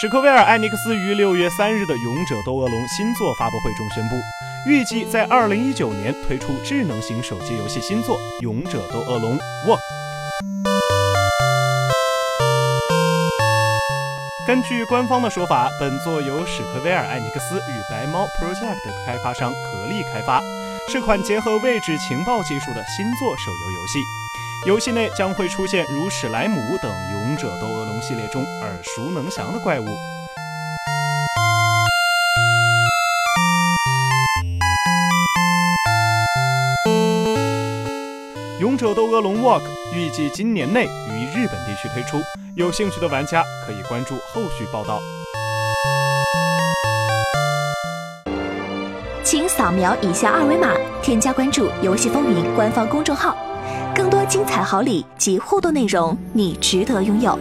[0.00, 4.14] 史克威尔艾尼克斯于六月三日的《勇者斗恶龙》新作发布会中宣布，
[4.64, 9.36] 预计在二零一九年推出智能型手机游戏新作《勇者斗恶龙
[9.66, 9.78] w a
[14.46, 20.40] 根据官方的说法，本作由史克威尔艾尼克斯与白猫 Project 开发商合力开发，
[20.92, 23.98] 是款结合位置情报技术的新作手游游戏。
[24.66, 29.84] 游戏内将会出现如史莱姆等《勇者斗恶龙》系列中耳熟能详的怪物。
[38.60, 39.62] 《勇者斗恶龙 Walk》
[39.94, 42.20] 预计今年内于日本地区推出，
[42.56, 45.00] 有兴趣的玩家可以关注后续报道。
[49.22, 53.36] 请扫描以下二维码，添加关注“游戏风云”官方公众号。
[53.98, 57.36] 更多精彩好礼及互动内容，你值得拥有。